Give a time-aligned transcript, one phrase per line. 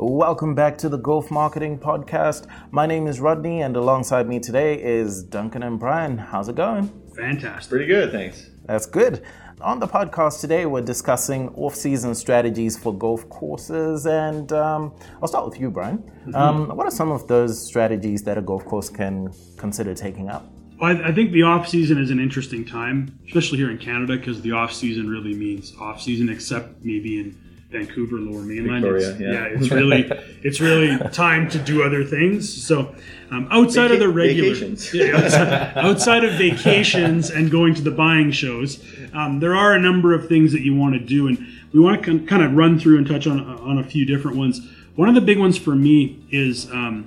[0.00, 2.46] Welcome back to the Golf Marketing Podcast.
[2.70, 6.16] My name is Rodney, and alongside me today is Duncan and Brian.
[6.16, 6.86] How's it going?
[7.16, 7.68] Fantastic.
[7.68, 8.48] Pretty good, thanks.
[8.66, 9.24] That's good.
[9.60, 14.06] On the podcast today, we're discussing off season strategies for golf courses.
[14.06, 15.98] And um, I'll start with you, Brian.
[15.98, 16.34] Mm-hmm.
[16.36, 20.48] Um, what are some of those strategies that a golf course can consider taking up?
[20.80, 24.16] Well, I, I think the off season is an interesting time, especially here in Canada,
[24.16, 28.82] because the off season really means off season, except maybe in Vancouver, Lower Mainland.
[28.82, 29.30] Victoria, it's, yeah.
[29.30, 29.44] yeah.
[29.46, 30.10] it's really
[30.42, 32.66] it's really time to do other things.
[32.66, 32.94] So
[33.30, 34.54] um, outside Vaca- of the regular,
[34.94, 39.80] yeah, outside, outside of vacations and going to the buying shows, um, there are a
[39.80, 41.38] number of things that you want to do, and
[41.72, 44.66] we want to kind of run through and touch on on a few different ones.
[44.96, 47.04] One of the big ones for me is um,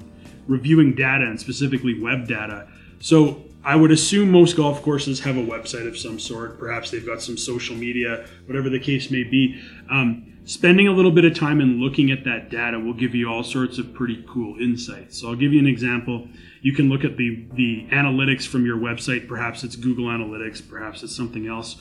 [0.48, 2.68] reviewing data and specifically web data.
[3.00, 6.58] So I would assume most golf courses have a website of some sort.
[6.58, 9.62] Perhaps they've got some social media, whatever the case may be.
[9.90, 13.30] Um, spending a little bit of time and looking at that data will give you
[13.30, 15.20] all sorts of pretty cool insights.
[15.22, 16.28] So I'll give you an example.
[16.62, 19.28] You can look at the the analytics from your website.
[19.28, 20.68] Perhaps it's Google Analytics.
[20.68, 21.80] Perhaps it's something else.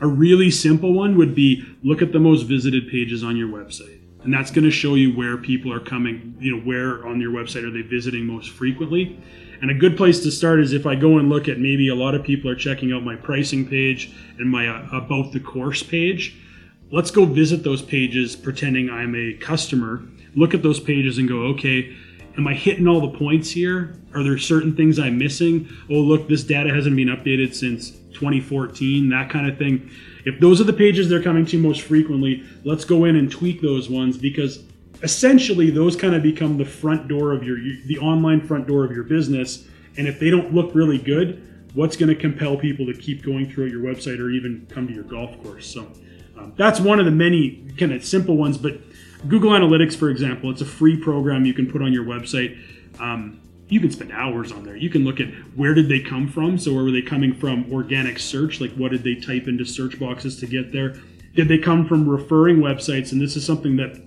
[0.00, 4.00] A really simple one would be look at the most visited pages on your website
[4.22, 7.32] and that's going to show you where people are coming you know where on your
[7.32, 9.18] website are they visiting most frequently
[9.60, 11.94] and a good place to start is if i go and look at maybe a
[11.94, 15.82] lot of people are checking out my pricing page and my uh, about the course
[15.82, 16.36] page.
[16.92, 20.02] Let's go visit those pages pretending i'm a customer.
[20.34, 21.94] Look at those pages and go okay
[22.36, 23.96] am i hitting all the points here?
[24.14, 25.68] Are there certain things i'm missing?
[25.88, 29.90] Oh look this data hasn't been updated since 2014 that kind of thing.
[30.24, 33.62] If those are the pages they're coming to most frequently, let's go in and tweak
[33.62, 34.62] those ones because
[35.02, 38.92] essentially those kind of become the front door of your the online front door of
[38.92, 39.66] your business.
[39.96, 43.50] And if they don't look really good, what's going to compel people to keep going
[43.50, 45.66] through your website or even come to your golf course?
[45.66, 45.90] So
[46.38, 48.56] um, that's one of the many kind of simple ones.
[48.56, 48.80] But
[49.28, 52.58] Google Analytics, for example, it's a free program you can put on your website.
[53.00, 54.76] Um, you can spend hours on there.
[54.76, 56.58] You can look at where did they come from.
[56.58, 57.72] So where were they coming from?
[57.72, 60.96] Organic search, like what did they type into search boxes to get there?
[61.36, 63.12] Did they come from referring websites?
[63.12, 64.00] And this is something that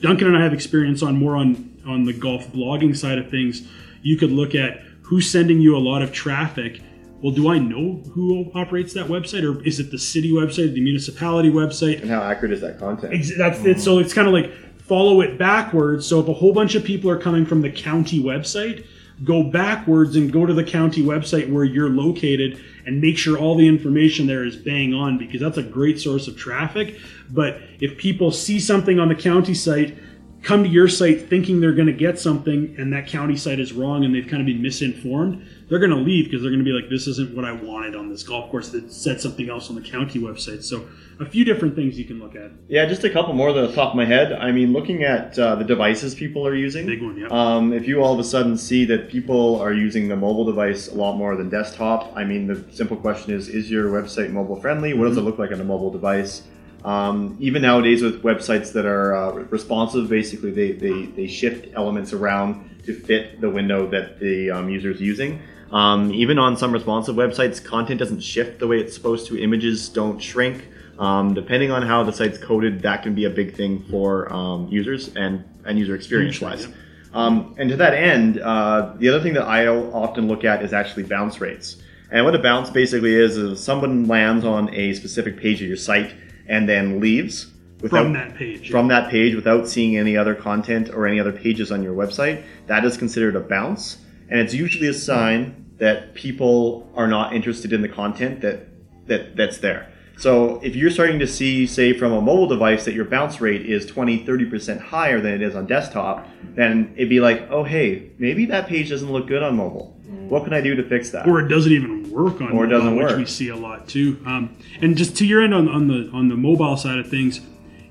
[0.00, 3.66] Duncan and I have experience on more on on the golf blogging side of things.
[4.02, 6.80] You could look at who's sending you a lot of traffic.
[7.22, 10.80] Well, do I know who operates that website, or is it the city website, the
[10.80, 12.00] municipality website?
[12.00, 13.12] And how accurate is that content?
[13.12, 13.80] Ex- That's it.
[13.80, 16.06] So it's kind of like follow it backwards.
[16.06, 18.86] So if a whole bunch of people are coming from the county website,
[19.24, 23.54] go backwards and go to the county website where you're located and make sure all
[23.54, 26.96] the information there is bang on because that's a great source of traffic.
[27.30, 29.96] But if people see something on the county site,
[30.42, 33.72] come to your site thinking they're going to get something and that county site is
[33.72, 36.68] wrong and they've kind of been misinformed, they're going to leave because they're going to
[36.68, 39.68] be like, this isn't what I wanted on this golf course that said something else
[39.68, 40.64] on the county website.
[40.64, 40.88] So
[41.20, 42.50] a few different things you can look at.
[42.68, 44.32] Yeah, just a couple more on the top of my head.
[44.32, 46.86] I mean, looking at uh, the devices people are using.
[46.86, 47.28] Big one, yeah.
[47.30, 50.88] Um, if you all of a sudden see that people are using the mobile device
[50.88, 54.56] a lot more than desktop, I mean, the simple question is: Is your website mobile
[54.56, 54.94] friendly?
[54.94, 56.42] What does it look like on a mobile device?
[56.84, 62.12] Um, even nowadays with websites that are uh, responsive, basically they, they, they shift elements
[62.12, 65.42] around to fit the window that the um, user is using.
[65.72, 69.40] Um, even on some responsive websites, content doesn't shift the way it's supposed to.
[69.40, 70.66] Images don't shrink.
[70.98, 74.68] Um, depending on how the site's coded, that can be a big thing for um,
[74.68, 76.68] users and, and user experience wise.
[77.14, 80.72] Um, and to that end, uh, the other thing that I often look at is
[80.72, 81.76] actually bounce rates.
[82.10, 85.76] And what a bounce basically is is someone lands on a specific page of your
[85.76, 86.12] site
[86.50, 87.46] and then leaves
[87.80, 88.70] without, From that page.
[88.70, 92.42] from that page without seeing any other content or any other pages on your website.
[92.66, 93.96] That is considered a bounce,
[94.28, 98.66] and it's usually a sign that people are not interested in the content that
[99.06, 99.90] that that's there.
[100.20, 103.64] So if you're starting to see, say, from a mobile device that your bounce rate
[103.64, 108.10] is 20, 30% higher than it is on desktop, then it'd be like, oh, hey,
[108.18, 109.96] maybe that page doesn't look good on mobile.
[110.28, 111.26] What can I do to fix that?
[111.26, 113.16] or it doesn't even work on Or it mobile, doesn't which work.
[113.18, 114.22] we see a lot too.
[114.26, 117.40] Um, and just to your end on, on the on the mobile side of things,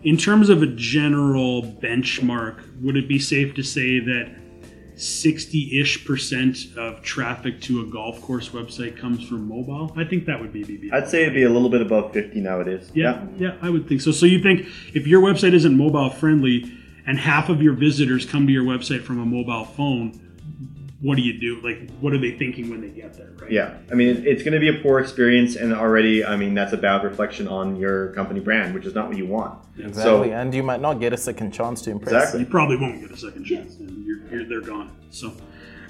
[0.04, 4.36] in terms of a general benchmark, would it be safe to say that
[5.00, 9.94] 60-ish percent of traffic to a golf course website comes from mobile?
[9.96, 10.94] I think that would be BB.
[10.94, 12.92] I'd say it'd be a little bit above 50 nowadays.
[12.94, 14.12] Yeah, yeah, I would think so.
[14.12, 16.72] So you think if your website isn't mobile friendly
[17.08, 20.20] and half of your visitors come to your website from a mobile phone,
[21.02, 21.62] what do you do?
[21.62, 23.32] Like, what are they thinking when they get there?
[23.40, 23.52] Right?
[23.52, 26.74] Yeah, I mean, it's going to be a poor experience, and already, I mean, that's
[26.74, 29.64] a bad reflection on your company brand, which is not what you want.
[29.78, 30.34] Exactly.
[30.34, 32.14] and you might not get a second chance to impress.
[32.14, 32.42] Exactly.
[32.42, 33.78] you probably won't get a second chance.
[33.78, 34.96] and You're, you're, they're gone.
[35.12, 35.34] So,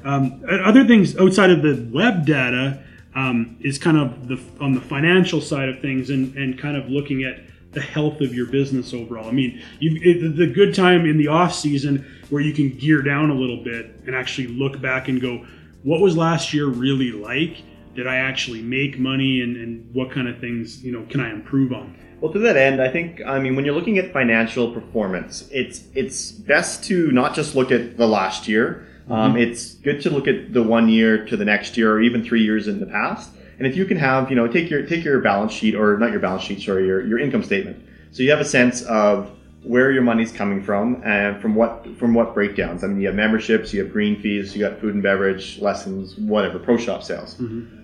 [0.03, 2.83] um, other things outside of the web data
[3.15, 6.89] um, is kind of the on the financial side of things, and, and kind of
[6.89, 9.27] looking at the health of your business overall.
[9.27, 13.33] I mean, the good time in the off season where you can gear down a
[13.33, 15.45] little bit and actually look back and go,
[15.83, 17.57] what was last year really like?
[17.95, 21.31] Did I actually make money, and, and what kind of things you know can I
[21.31, 21.95] improve on?
[22.21, 25.83] Well, to that end, I think I mean when you're looking at financial performance, it's
[25.95, 28.85] it's best to not just look at the last year.
[29.09, 32.23] Um, it's good to look at the one year to the next year, or even
[32.23, 33.31] three years in the past.
[33.57, 36.11] And if you can have, you know, take your take your balance sheet, or not
[36.11, 37.83] your balance sheet, sorry, your, your income statement.
[38.11, 39.31] So you have a sense of
[39.63, 42.83] where your money's coming from and from what from what breakdowns.
[42.83, 46.15] I mean, you have memberships, you have green fees, you got food and beverage, lessons,
[46.17, 47.35] whatever, pro shop sales.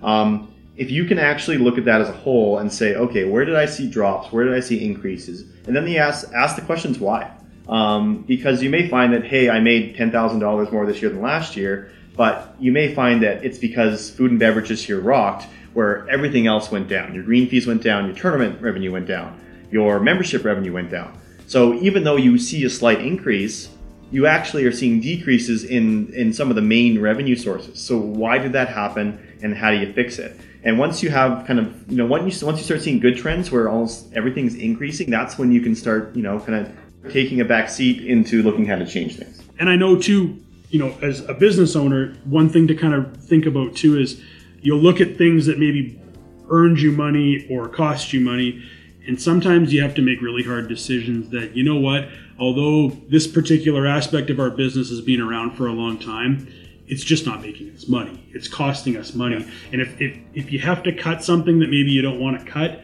[0.03, 3.45] Um, if you can actually look at that as a whole and say, okay, where
[3.45, 4.31] did I see drops?
[4.31, 5.45] Where did I see increases?
[5.67, 7.31] And then ask ask the questions why.
[7.67, 11.09] Um, because you may find that hey, I made ten thousand dollars more this year
[11.09, 15.47] than last year, but you may find that it's because food and beverages here rocked,
[15.73, 17.15] where everything else went down.
[17.15, 19.39] Your green fees went down, your tournament revenue went down,
[19.71, 21.17] your membership revenue went down.
[21.47, 23.69] So even though you see a slight increase,
[24.11, 27.79] you actually are seeing decreases in in some of the main revenue sources.
[27.79, 30.39] So why did that happen, and how do you fix it?
[30.65, 33.17] And once you have kind of you know once you once you start seeing good
[33.17, 37.39] trends where almost everything's increasing, that's when you can start you know kind of taking
[37.39, 39.41] a back seat into looking how to change things.
[39.59, 43.15] And I know too, you know, as a business owner, one thing to kind of
[43.17, 44.21] think about too is
[44.61, 45.99] you'll look at things that maybe
[46.49, 48.63] earned you money or cost you money.
[49.07, 52.09] And sometimes you have to make really hard decisions that, you know what,
[52.39, 56.47] although this particular aspect of our business has been around for a long time,
[56.87, 58.27] it's just not making us money.
[58.33, 59.45] It's costing us money.
[59.71, 62.45] And if, if, if you have to cut something that maybe you don't want to
[62.45, 62.81] cut,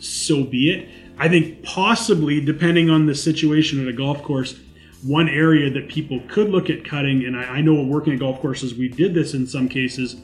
[0.00, 0.88] so be it.
[1.18, 4.58] I think possibly, depending on the situation at a golf course,
[5.02, 8.40] one area that people could look at cutting, and I, I know working at golf
[8.40, 10.16] courses, we did this in some cases,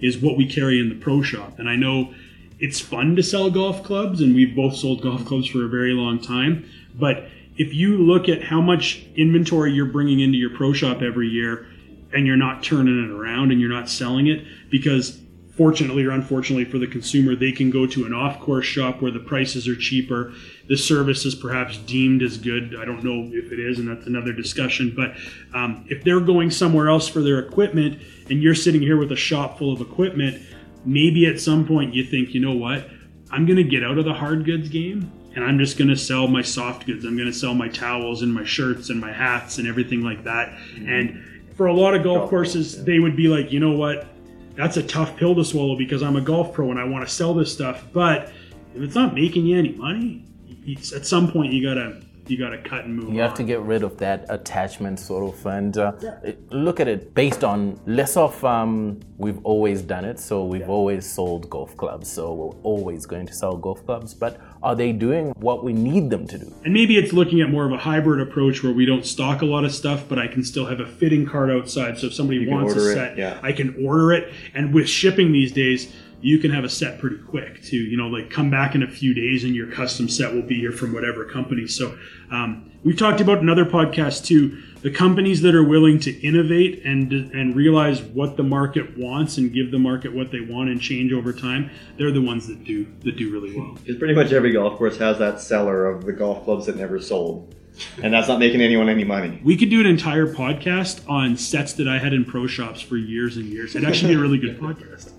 [0.00, 1.58] is what we carry in the pro shop.
[1.58, 2.14] And I know
[2.58, 5.92] it's fun to sell golf clubs, and we've both sold golf clubs for a very
[5.92, 6.68] long time.
[6.94, 11.28] But if you look at how much inventory you're bringing into your pro shop every
[11.28, 11.66] year,
[12.14, 15.20] and you're not turning it around and you're not selling it, because
[15.56, 19.10] fortunately or unfortunately for the consumer, they can go to an off course shop where
[19.10, 20.32] the prices are cheaper.
[20.68, 22.74] The service is perhaps deemed as good.
[22.80, 24.94] I don't know if it is, and that's another discussion.
[24.96, 25.14] But
[25.54, 28.00] um, if they're going somewhere else for their equipment
[28.30, 30.42] and you're sitting here with a shop full of equipment,
[30.84, 32.88] maybe at some point you think, you know what?
[33.30, 35.96] I'm going to get out of the hard goods game and I'm just going to
[35.96, 37.04] sell my soft goods.
[37.04, 40.24] I'm going to sell my towels and my shirts and my hats and everything like
[40.24, 40.52] that.
[40.76, 41.24] And
[41.62, 42.82] for a lot of golf Golf courses, yeah.
[42.82, 44.08] they would be like, you know what?
[44.56, 47.14] That's a tough pill to swallow because I'm a golf pro and I want to
[47.14, 47.84] sell this stuff.
[47.92, 48.32] But
[48.74, 50.24] if it's not making you any money,
[50.66, 53.14] it's, at some point you gotta you gotta cut and move.
[53.14, 53.36] You have on.
[53.36, 55.92] to get rid of that attachment, sort of, and uh,
[56.24, 60.18] it- look at it based on less of um, we've always done it.
[60.18, 62.10] So we've always sold golf clubs.
[62.10, 64.14] So we're always going to sell golf clubs.
[64.14, 66.54] But are they doing what we need them to do?
[66.64, 69.46] And maybe it's looking at more of a hybrid approach where we don't stock a
[69.46, 71.98] lot of stuff, but I can still have a fitting cart outside.
[71.98, 73.40] So if somebody can wants a it, set, yeah.
[73.42, 74.32] I can order it.
[74.54, 75.92] And with shipping these days,
[76.22, 78.90] you can have a set pretty quick to You know, like come back in a
[78.90, 81.66] few days and your custom set will be here from whatever company.
[81.66, 81.98] So
[82.30, 84.62] um, we've talked about another podcast too.
[84.82, 89.52] The companies that are willing to innovate and and realize what the market wants and
[89.52, 92.86] give the market what they want and change over time, they're the ones that do
[93.00, 93.74] that do really well.
[93.74, 97.00] Because pretty much every golf course has that seller of the golf clubs that never
[97.00, 97.54] sold,
[98.02, 99.40] and that's not making anyone any money.
[99.44, 102.96] We could do an entire podcast on sets that I had in pro shops for
[102.96, 103.76] years and years.
[103.76, 105.12] It'd actually be a really good podcast.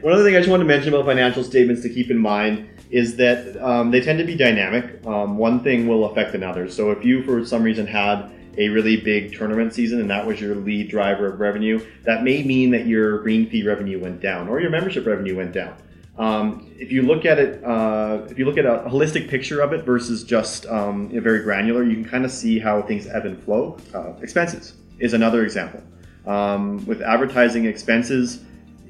[0.00, 2.68] One other thing I just wanted to mention about financial statements to keep in mind
[2.90, 5.04] is that um, they tend to be dynamic.
[5.06, 6.70] Um, one thing will affect another.
[6.70, 10.40] So if you, for some reason, had a really big tournament season and that was
[10.40, 14.48] your lead driver of revenue, that may mean that your green fee revenue went down
[14.48, 15.76] or your membership revenue went down.
[16.16, 19.72] Um, if you look at it, uh, if you look at a holistic picture of
[19.72, 23.42] it versus just um, very granular, you can kind of see how things ebb and
[23.42, 23.78] flow.
[23.92, 25.82] Uh, expenses is another example.
[26.26, 28.44] Um, with advertising expenses,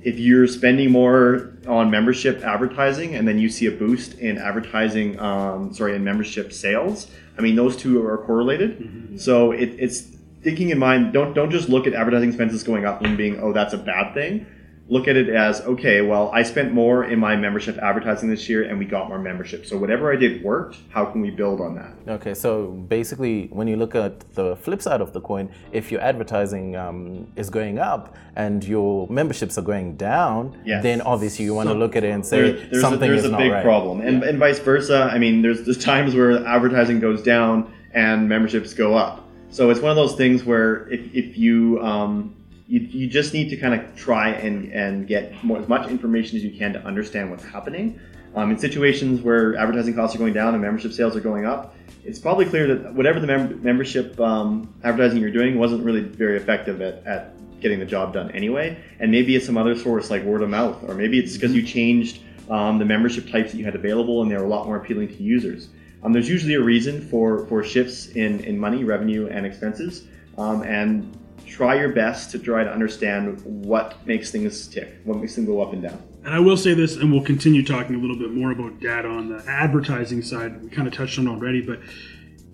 [0.05, 5.19] if you're spending more on membership advertising and then you see a boost in advertising,
[5.19, 9.19] um, sorry, in membership sales, I mean those two are correlated.
[9.21, 10.03] So it, it's
[10.43, 11.13] thinking in mind.
[11.13, 14.15] Don't don't just look at advertising expenses going up and being oh that's a bad
[14.15, 14.47] thing.
[14.87, 16.03] Look at it as okay.
[16.03, 19.65] Well, I spent more in my membership advertising this year, and we got more membership.
[19.65, 20.77] So whatever I did worked.
[20.91, 21.95] How can we build on that?
[22.17, 26.03] Okay, so basically, when you look at the flip side of the coin, if your
[26.03, 30.83] advertising um, is going up and your memberships are going down, Yes.
[30.83, 33.25] then obviously you want to look at it and say There- there's something a, there's
[33.25, 33.65] is a not big right.
[33.65, 35.09] problem, and, and vice versa.
[35.11, 39.27] I mean, there's there's times where advertising goes down and memberships go up.
[39.49, 42.35] So it's one of those things where if, if you um,
[42.75, 46.37] you, you just need to kind of try and, and get more, as much information
[46.37, 48.01] as you can to understand what's happening.
[48.35, 51.77] Um, in situations where advertising costs are going down and membership sales are going up,
[52.05, 56.37] it's probably clear that whatever the mem- membership um, advertising you're doing wasn't really very
[56.37, 58.77] effective at, at getting the job done anyway.
[58.99, 61.63] And maybe it's some other source like word of mouth, or maybe it's because you
[61.63, 64.79] changed um, the membership types that you had available and they were a lot more
[64.79, 65.69] appealing to users.
[66.03, 70.09] Um, there's usually a reason for, for shifts in, in money, revenue, and expenses.
[70.37, 71.17] Um, and
[71.47, 75.63] try your best to try to understand what makes things tick, what makes them go
[75.63, 76.03] up and down.
[76.25, 79.09] And I will say this, and we'll continue talking a little bit more about data
[79.09, 80.63] on the advertising side.
[80.63, 81.81] We kind of touched on already, but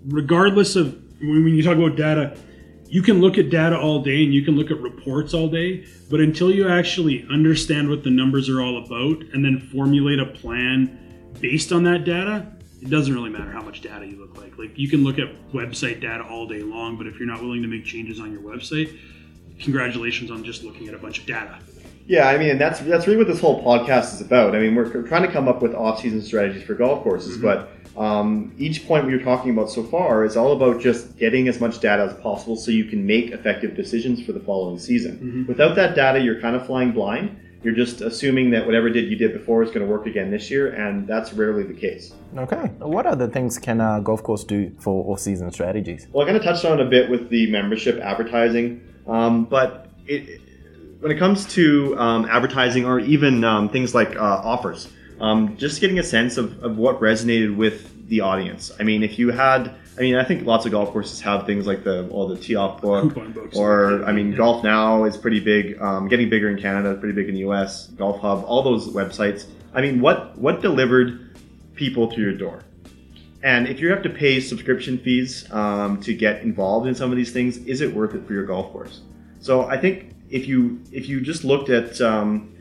[0.05, 2.37] regardless of when you talk about data,
[2.87, 5.85] you can look at data all day and you can look at reports all day,
[6.09, 10.25] but until you actually understand what the numbers are all about and then formulate a
[10.25, 10.97] plan
[11.39, 14.57] based on that data, it doesn't really matter how much data you look like.
[14.57, 17.61] Like you can look at website data all day long, but if you're not willing
[17.61, 18.97] to make changes on your website,
[19.59, 21.59] congratulations on just looking at a bunch of data.
[22.07, 24.55] Yeah, I mean, that's that's really what this whole podcast is about.
[24.55, 27.43] I mean, we're trying to come up with off-season strategies for golf courses, mm-hmm.
[27.43, 27.69] but
[28.01, 31.59] um, each point we are talking about so far is all about just getting as
[31.59, 35.17] much data as possible so you can make effective decisions for the following season.
[35.17, 35.45] Mm-hmm.
[35.45, 39.15] Without that data, you're kind of flying blind you're just assuming that whatever did you
[39.15, 42.13] did before is going to work again this year, and that's rarely the case.
[42.35, 42.67] Okay.
[42.79, 46.07] What other things can a uh, golf course do for off-season strategies?
[46.11, 50.41] Well, I kind of touched on a bit with the membership advertising, um, but it,
[51.01, 54.89] when it comes to um, advertising or even um, things like uh, offers,
[55.19, 58.71] um, just getting a sense of, of what resonated with the audience.
[58.77, 61.65] I mean, if you had I mean, I think lots of golf courses have things
[61.65, 63.17] like the all the tee off book,
[63.55, 64.37] or I mean, yeah.
[64.37, 67.87] Golf Now is pretty big, um, getting bigger in Canada, pretty big in the U.S.
[67.87, 69.45] Golf Hub, all those websites.
[69.73, 71.37] I mean, what what delivered
[71.75, 72.63] people to your door?
[73.43, 77.17] And if you have to pay subscription fees um, to get involved in some of
[77.17, 79.01] these things, is it worth it for your golf course?
[79.39, 82.55] So I think if you if you just looked at um,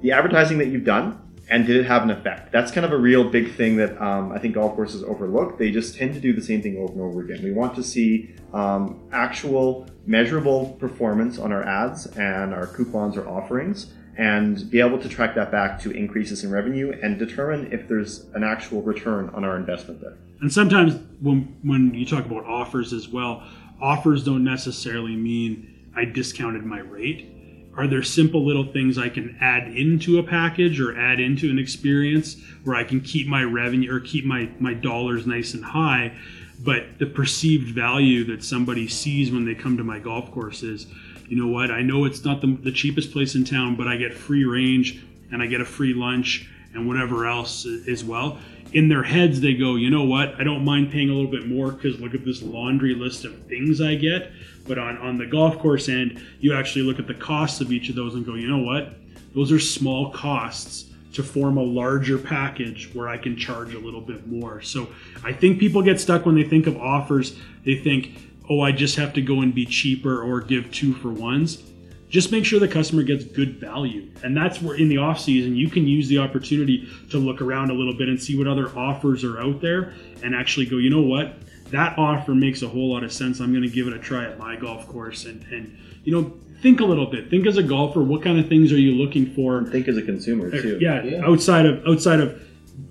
[0.00, 2.52] the advertising that you've done and did it have an effect?
[2.52, 5.58] That's kind of a real big thing that um, I think golf courses overlook.
[5.58, 7.42] They just tend to do the same thing over and over again.
[7.42, 13.28] We want to see um, actual measurable performance on our ads and our coupons or
[13.28, 17.86] offerings and be able to track that back to increases in revenue and determine if
[17.86, 20.18] there's an actual return on our investment there.
[20.40, 23.44] And sometimes when, when you talk about offers as well,
[23.80, 27.37] offers don't necessarily mean I discounted my rate
[27.78, 31.60] are there simple little things I can add into a package or add into an
[31.60, 36.12] experience where I can keep my revenue or keep my, my dollars nice and high,
[36.58, 40.88] but the perceived value that somebody sees when they come to my golf course is,
[41.28, 43.96] you know what, I know it's not the, the cheapest place in town, but I
[43.96, 48.40] get free range and I get a free lunch and whatever else as well.
[48.72, 51.48] In their heads, they go, you know what, I don't mind paying a little bit
[51.48, 54.30] more because look at this laundry list of things I get
[54.68, 57.88] but on, on the golf course end, you actually look at the costs of each
[57.88, 58.92] of those and go, you know what?
[59.34, 64.02] Those are small costs to form a larger package where I can charge a little
[64.02, 64.60] bit more.
[64.60, 64.88] So
[65.24, 67.36] I think people get stuck when they think of offers.
[67.64, 68.10] They think,
[68.48, 71.62] oh, I just have to go and be cheaper or give two for ones.
[72.08, 74.08] Just make sure the customer gets good value.
[74.24, 77.70] And that's where in the off season you can use the opportunity to look around
[77.70, 80.90] a little bit and see what other offers are out there and actually go, you
[80.90, 81.34] know what?
[81.70, 83.40] that offer makes a whole lot of sense.
[83.40, 86.32] I'm going to give it a try at my golf course and, and you know,
[86.62, 87.30] think a little bit.
[87.30, 89.64] Think as a golfer, what kind of things are you looking for?
[89.64, 90.78] Think as a consumer too.
[90.80, 91.26] Yeah, yeah.
[91.26, 92.42] outside of outside of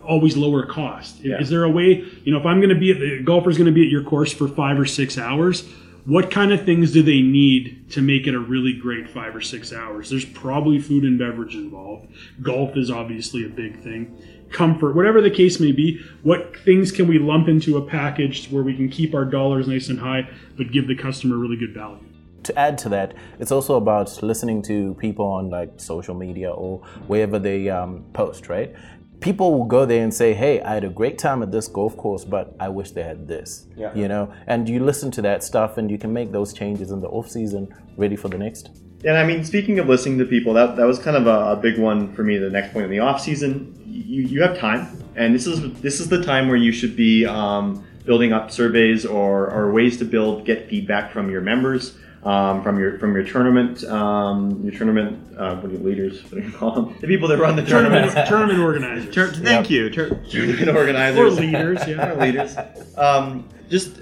[0.03, 1.19] always lower cost.
[1.19, 1.39] Yeah.
[1.39, 3.67] Is there a way, you know, if I'm going to be at the golfer's going
[3.67, 5.67] to be at your course for 5 or 6 hours,
[6.07, 9.41] what kind of things do they need to make it a really great 5 or
[9.41, 10.09] 6 hours?
[10.09, 12.07] There's probably food and beverage involved.
[12.41, 14.17] Golf is obviously a big thing
[14.51, 18.63] comfort, whatever the case may be, what things can we lump into a package where
[18.63, 21.99] we can keep our dollars nice and high, but give the customer really good value?
[22.43, 26.77] To add to that, it's also about listening to people on like social media or
[27.07, 28.73] wherever they um, post, right?
[29.19, 31.97] People will go there and say, "Hey, I had a great time at this golf
[31.97, 33.93] course, but I wish they had this." Yeah.
[33.95, 37.01] You know, and you listen to that stuff, and you can make those changes in
[37.01, 38.69] the off season, ready for the next.
[39.03, 41.55] And I mean, speaking of listening to people, that that was kind of a, a
[41.55, 42.37] big one for me.
[42.37, 45.99] The next point in the off season, you, you have time, and this is this
[45.99, 50.05] is the time where you should be um, building up surveys or, or ways to
[50.05, 51.97] build get feedback from your members.
[52.23, 56.41] Um, from your from your tournament um, your tournament uh, what are you, leaders what
[56.41, 56.95] do you call them?
[56.99, 58.11] The people that run the tournament.
[58.27, 59.69] Tournament organizers Tur- thank yep.
[59.69, 59.89] you.
[59.91, 62.09] Tur- tournament organizers or leaders yeah.
[62.11, 62.57] Or leaders.
[62.97, 63.97] Um, just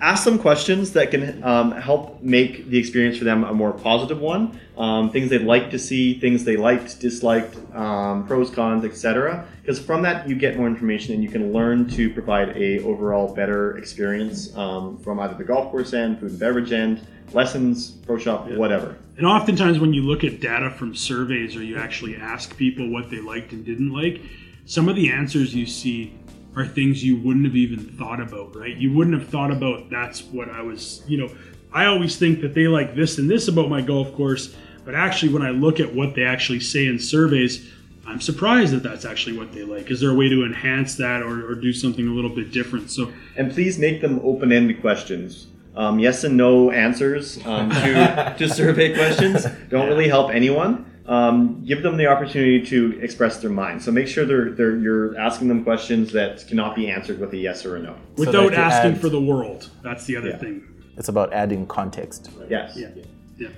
[0.00, 4.20] ask them questions that can um, help make the experience for them a more positive
[4.20, 4.58] one.
[4.78, 9.46] Um, things they'd like to see, things they liked, disliked, um, pros, cons, etc.
[9.60, 13.34] Because from that you get more information and you can learn to provide a overall
[13.34, 18.16] better experience um, from either the golf course end, food and beverage end, lessons, pro
[18.16, 18.56] shop, yeah.
[18.56, 18.96] whatever.
[19.18, 23.10] And oftentimes when you look at data from surveys or you actually ask people what
[23.10, 24.22] they liked and didn't like
[24.70, 26.14] some of the answers you see
[26.56, 28.76] are things you wouldn't have even thought about, right?
[28.76, 31.30] You wouldn't have thought about that's what I was, you know,
[31.72, 34.54] I always think that they like this and this about my golf course,
[34.84, 37.70] but actually when I look at what they actually say in surveys,
[38.06, 39.90] I'm surprised that that's actually what they like.
[39.90, 42.90] Is there a way to enhance that or, or do something a little bit different?
[42.90, 45.46] So, and please make them open-ended questions.
[45.76, 50.89] Um, yes and no answers um, to, to survey questions don't really help anyone.
[51.10, 53.82] Um, give them the opportunity to express their mind.
[53.82, 57.36] So make sure they're, they're you're asking them questions that cannot be answered with a
[57.36, 57.96] yes or a no.
[58.16, 59.70] Without asking add, for the world.
[59.82, 60.38] That's the other yeah.
[60.38, 60.62] thing.
[60.96, 62.30] It's about adding context.
[62.48, 62.76] Yes.
[62.76, 62.90] Yeah.
[63.36, 63.48] Yeah.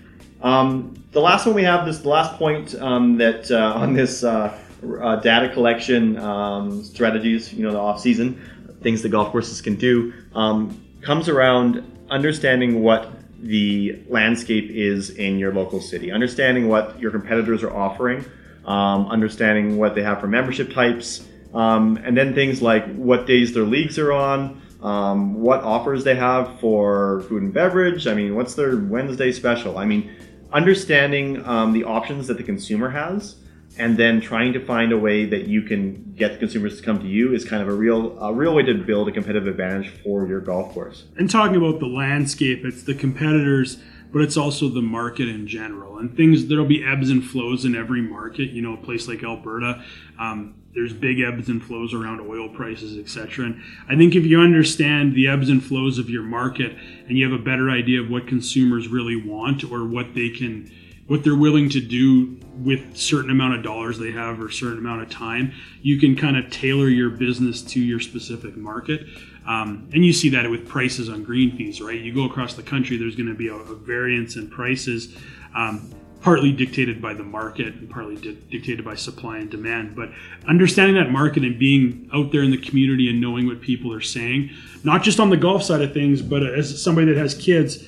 [0.40, 4.24] Um, the last one we have this the last point um, that uh, on this
[4.24, 4.58] uh,
[5.00, 8.40] uh, data collection um, strategies, you know, the off season
[8.82, 13.10] things the golf courses can do um, comes around understanding what
[13.42, 18.24] the landscape is in your local city, understanding what your competitors are offering,
[18.64, 23.52] um, understanding what they have for membership types, um, and then things like what days
[23.52, 28.06] their leagues are on, um, what offers they have for food and beverage.
[28.06, 29.76] I mean, what's their Wednesday special?
[29.76, 30.10] I mean,
[30.52, 33.36] understanding um, the options that the consumer has
[33.78, 37.00] and then trying to find a way that you can get the consumers to come
[37.00, 39.88] to you is kind of a real a real way to build a competitive advantage
[40.02, 41.04] for your golf course.
[41.16, 43.78] And talking about the landscape, it's the competitors,
[44.12, 45.98] but it's also the market in general.
[45.98, 48.50] And things there'll be ebbs and flows in every market.
[48.50, 49.82] You know, a place like Alberta,
[50.18, 53.46] um, there's big ebbs and flows around oil prices, etc.
[53.46, 56.76] And I think if you understand the ebbs and flows of your market
[57.08, 60.70] and you have a better idea of what consumers really want or what they can
[61.06, 65.02] what they're willing to do with certain amount of dollars they have or certain amount
[65.02, 69.06] of time you can kind of tailor your business to your specific market
[69.46, 72.62] um, and you see that with prices on green fees right you go across the
[72.62, 75.16] country there's going to be a, a variance in prices
[75.54, 75.90] um,
[76.22, 79.94] partly dictated by the market and partly di- dictated by supply and demand.
[79.94, 80.10] But
[80.46, 84.00] understanding that market and being out there in the community and knowing what people are
[84.00, 84.50] saying,
[84.84, 87.84] not just on the golf side of things, but as somebody that has kids,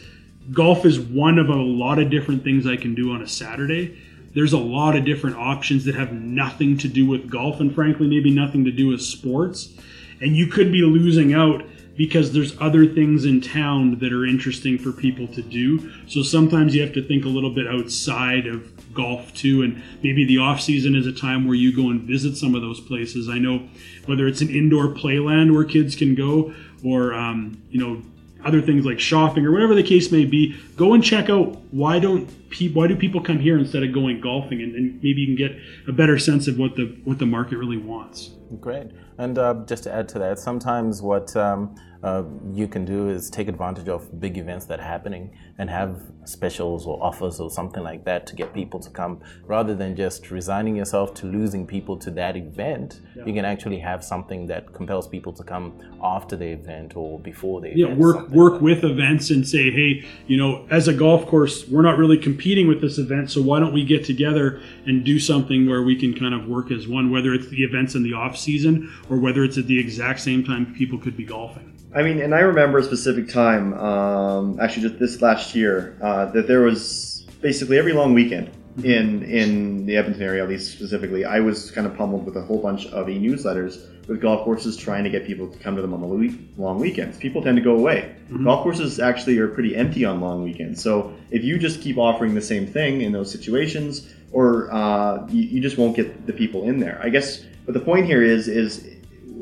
[0.53, 3.99] golf is one of a lot of different things I can do on a Saturday.
[4.35, 8.09] There's a lot of different options that have nothing to do with golf and frankly
[8.09, 9.73] maybe nothing to do with sports.
[10.21, 11.65] And you could be losing out
[11.97, 15.93] because there's other things in town that are interesting for people to do.
[16.09, 20.25] So sometimes you have to think a little bit outside of golf too and maybe
[20.25, 23.29] the off season is a time where you go and visit some of those places.
[23.29, 23.69] I know
[24.07, 26.53] whether it's an indoor playland where kids can go
[26.85, 28.03] or um, you know
[28.45, 31.99] other things like shopping or whatever the case may be, go and check out why
[31.99, 35.27] don't pe- why do people come here instead of going golfing, and, and, maybe you
[35.27, 35.57] can get
[35.89, 38.31] a better sense of what the what the market really wants.
[38.61, 43.09] Great, and uh, just to add to that, sometimes what um, uh, you can do
[43.09, 47.51] is take advantage of big events that are happening and have specials or offers or
[47.51, 51.67] something like that to get people to come rather than just resigning yourself to losing
[51.67, 53.25] people to that event yeah.
[53.25, 57.63] you can actually have something that compels people to come after the event or before
[57.63, 60.93] the yeah, event work work like with events and say hey you know as a
[60.93, 64.61] golf course we're not really competing with this event so why don't we get together
[64.85, 67.95] and do something where we can kind of work as one whether it's the events
[67.95, 71.25] in the off season or whether it's at the exact same time people could be
[71.25, 75.97] golfing I mean, and I remember a specific time, um, actually just this last year,
[76.03, 78.51] uh, that there was basically every long weekend
[78.83, 82.43] in in the Edmonton area, at least specifically, I was kind of pummeled with a
[82.43, 85.95] whole bunch of e-newsletters with golf courses trying to get people to come to them
[85.95, 87.17] on the week, long weekends.
[87.17, 88.17] People tend to go away.
[88.25, 88.45] Mm-hmm.
[88.45, 90.83] Golf courses actually are pretty empty on long weekends.
[90.83, 95.43] So if you just keep offering the same thing in those situations, or uh, you,
[95.43, 97.01] you just won't get the people in there.
[97.03, 97.45] I guess.
[97.65, 98.94] But the point here is is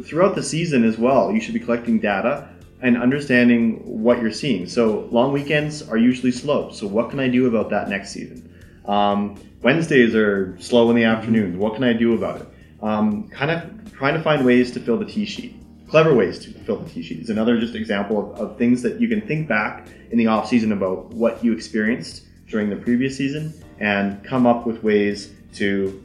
[0.05, 2.48] throughout the season as well, you should be collecting data
[2.81, 4.66] and understanding what you're seeing.
[4.68, 6.70] So long weekends are usually slow.
[6.72, 8.48] So what can I do about that next season?
[8.87, 11.57] Um, Wednesdays are slow in the afternoons.
[11.57, 12.48] What can I do about it?
[12.83, 15.57] Um, kind of trying to find ways to fill the tee sheet.
[15.88, 19.00] Clever ways to fill the tee sheet is another just example of, of things that
[19.00, 23.16] you can think back in the off season about what you experienced during the previous
[23.16, 26.02] season and come up with ways to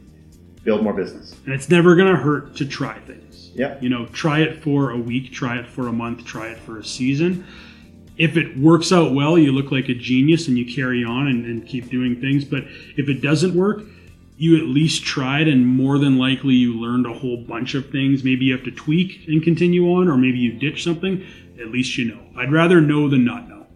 [0.62, 1.34] build more business.
[1.44, 3.27] And it's never going to hurt to try things.
[3.58, 3.76] Yeah.
[3.80, 6.78] You know, try it for a week, try it for a month, try it for
[6.78, 7.44] a season.
[8.16, 11.44] If it works out well, you look like a genius and you carry on and,
[11.44, 12.44] and keep doing things.
[12.44, 12.64] But
[12.96, 13.82] if it doesn't work,
[14.36, 18.22] you at least tried and more than likely you learned a whole bunch of things.
[18.22, 21.26] Maybe you have to tweak and continue on, or maybe you ditch something.
[21.60, 22.20] At least you know.
[22.36, 23.66] I'd rather know than not know.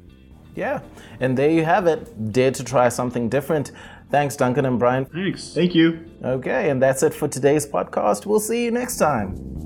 [0.55, 0.81] Yeah,
[1.19, 2.33] and there you have it.
[2.33, 3.73] Dare to try something different.
[4.11, 5.07] Thanks, Duncan and Brian.
[5.07, 5.53] Thanks.
[5.55, 6.05] Thank you.
[6.23, 8.27] Okay, and that's it for today's podcast.
[8.27, 9.35] We'll see you next time.
[9.35, 9.62] Thank you.